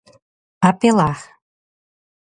[0.69, 1.17] apelar